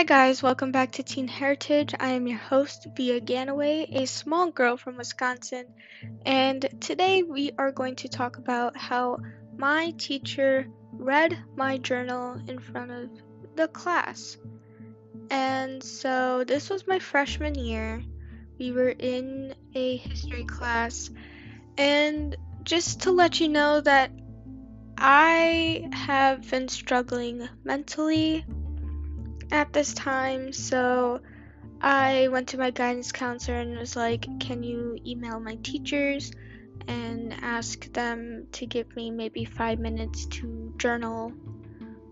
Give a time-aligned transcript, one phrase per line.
[0.00, 1.94] Hi guys, welcome back to Teen Heritage.
[2.00, 5.66] I am your host, Via Ganaway, a small girl from Wisconsin,
[6.24, 9.18] and today we are going to talk about how
[9.58, 13.10] my teacher read my journal in front of
[13.56, 14.38] the class.
[15.30, 18.02] And so this was my freshman year.
[18.58, 21.10] We were in a history class,
[21.76, 24.12] and just to let you know that
[24.96, 28.46] I have been struggling mentally
[29.50, 31.20] at this time, so
[31.80, 36.30] I went to my guidance counselor and was like, Can you email my teachers
[36.86, 41.32] and ask them to give me maybe five minutes to journal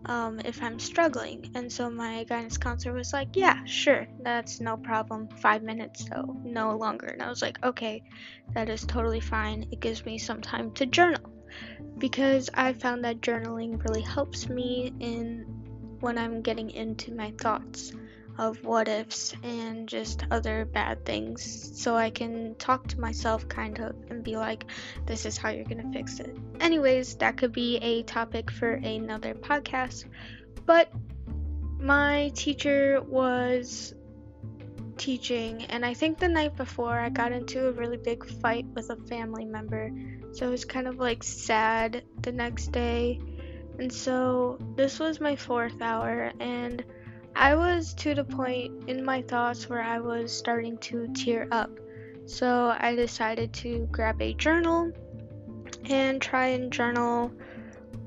[0.06, 1.50] um, if I'm struggling?
[1.54, 5.28] And so my guidance counselor was like, Yeah, sure, that's no problem.
[5.28, 7.06] Five minutes, though, no longer.
[7.06, 8.02] And I was like, Okay,
[8.54, 9.66] that is totally fine.
[9.70, 11.30] It gives me some time to journal
[11.98, 15.57] because I found that journaling really helps me in
[16.00, 17.92] when I'm getting into my thoughts
[18.38, 23.80] of what ifs and just other bad things so I can talk to myself kind
[23.80, 24.64] of and be like,
[25.06, 26.36] this is how you're gonna fix it.
[26.60, 30.04] Anyways, that could be a topic for another podcast.
[30.66, 30.92] But
[31.80, 33.94] my teacher was
[34.98, 38.90] teaching, and I think the night before I got into a really big fight with
[38.90, 39.90] a family member.
[40.32, 43.20] So it was kind of like sad the next day
[43.78, 46.84] and so this was my fourth hour, and
[47.36, 51.70] I was to the point in my thoughts where I was starting to tear up.
[52.26, 54.92] So I decided to grab a journal
[55.88, 57.32] and try and journal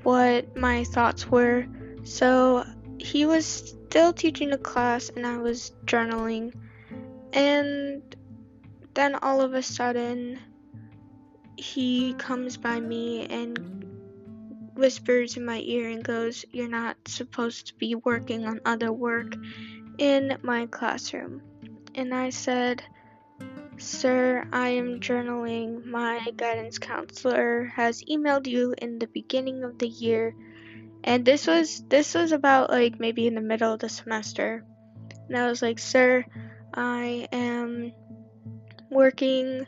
[0.03, 1.65] what my thoughts were.
[2.03, 2.65] So
[2.99, 6.53] he was still teaching the class, and I was journaling.
[7.33, 8.15] And
[8.93, 10.39] then all of a sudden,
[11.55, 13.80] he comes by me and
[14.81, 19.35] whispers in my ear and goes, You're not supposed to be working on other work
[19.99, 21.43] in my classroom.
[21.93, 22.81] And I said,
[23.77, 25.85] Sir, I am journaling.
[25.85, 30.35] My guidance counselor has emailed you in the beginning of the year.
[31.03, 34.65] And this was this was about like maybe in the middle of the semester.
[35.27, 36.25] And I was like, Sir,
[36.73, 37.93] I am
[38.89, 39.67] working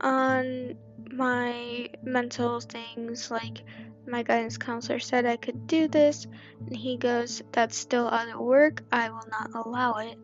[0.00, 0.76] on
[1.10, 3.62] my mental things like
[4.06, 6.26] my guidance counselor said I could do this,
[6.66, 10.18] and he goes, That's still other work, I will not allow it.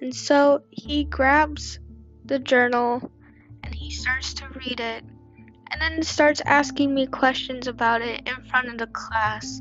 [0.00, 1.78] And so he grabs
[2.24, 3.10] the journal
[3.62, 5.04] and he starts to read it,
[5.70, 9.60] and then starts asking me questions about it in front of the class.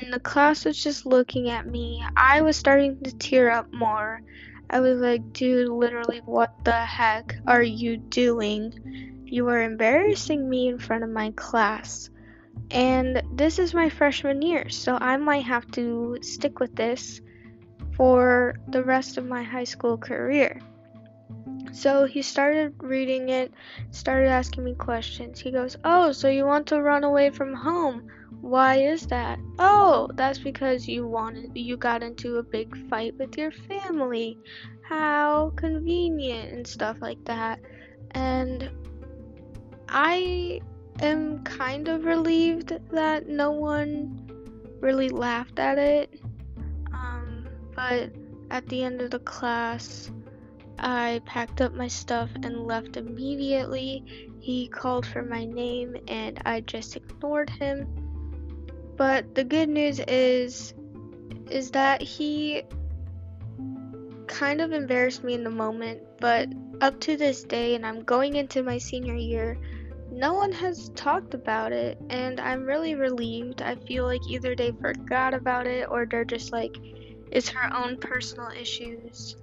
[0.00, 2.02] And the class was just looking at me.
[2.16, 4.20] I was starting to tear up more.
[4.70, 9.24] I was like, dude, literally, what the heck are you doing?
[9.24, 12.10] You are embarrassing me in front of my class.
[12.70, 17.20] And this is my freshman year, so I might have to stick with this
[17.96, 20.60] for the rest of my high school career.
[21.72, 23.52] So he started reading it,
[23.90, 25.40] started asking me questions.
[25.40, 28.08] He goes, Oh, so you want to run away from home?
[28.40, 29.38] Why is that?
[29.58, 34.38] Oh, that's because you wanted you got into a big fight with your family.
[34.82, 37.58] How convenient and stuff like that.
[38.12, 38.70] And
[39.88, 40.60] I
[41.00, 44.20] am kind of relieved that no one
[44.80, 46.20] really laughed at it.
[46.92, 48.10] Um, but
[48.50, 50.10] at the end of the class,
[50.78, 54.04] I packed up my stuff and left immediately.
[54.40, 57.86] He called for my name and I just ignored him.
[58.96, 60.74] But the good news is
[61.50, 62.62] is that he
[64.26, 66.48] kind of embarrassed me in the moment, but
[66.80, 69.58] up to this day and I'm going into my senior year,
[70.14, 73.62] no one has talked about it, and I'm really relieved.
[73.62, 76.76] I feel like either they forgot about it or they're just like,
[77.30, 79.36] it's her own personal issues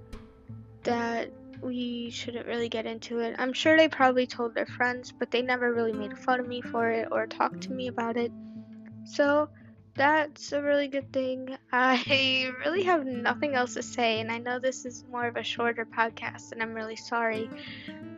[0.84, 1.30] that
[1.62, 3.36] we shouldn't really get into it.
[3.38, 6.62] I'm sure they probably told their friends, but they never really made fun of me
[6.62, 8.32] for it or talked to me about it.
[9.04, 9.48] So,
[9.94, 11.56] that's a really good thing.
[11.72, 15.42] I really have nothing else to say, and I know this is more of a
[15.42, 17.48] shorter podcast, and I'm really sorry.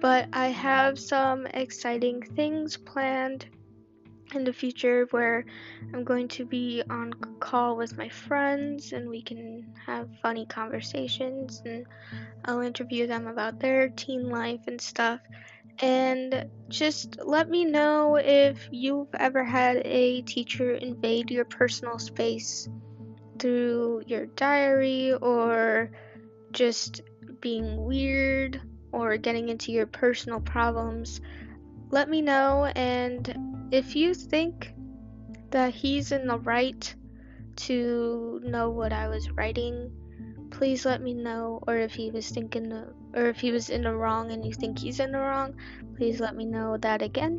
[0.01, 3.47] But I have some exciting things planned
[4.35, 5.45] in the future where
[5.93, 11.63] I'm going to be on call with my friends and we can have funny conversations
[11.65, 11.87] and
[12.45, 15.21] I'll interview them about their teen life and stuff.
[15.81, 22.69] And just let me know if you've ever had a teacher invade your personal space
[23.39, 25.91] through your diary or
[26.53, 27.03] just
[27.41, 28.61] being weird
[28.93, 31.21] or getting into your personal problems.
[31.91, 34.73] Let me know, and if you think
[35.51, 36.95] that he's in the right
[37.57, 39.93] to know what I was writing,
[40.55, 41.61] please let me know.
[41.67, 44.79] Or if he was thinking, or if he was in the wrong and you think
[44.79, 45.55] he's in the wrong,
[45.97, 47.39] please let me know that again.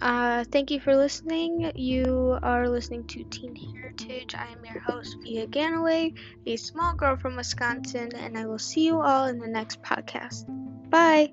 [0.00, 1.70] Uh, thank you for listening.
[1.74, 4.34] You are listening to Teen Heritage.
[4.34, 6.12] I am your host, Via Ganaway,
[6.46, 10.44] a small girl from Wisconsin, and I will see you all in the next podcast.
[10.90, 11.32] Bye.